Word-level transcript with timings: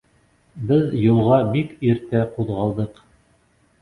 Беҙ 0.69 0.95
юлға 1.01 1.37
бик 1.57 1.75
иртә 1.91 2.23
ҡуҙғалдыҡ. 2.39 3.03